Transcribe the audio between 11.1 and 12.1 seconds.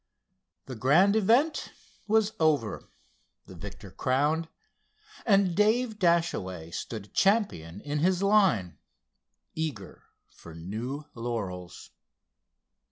laurels.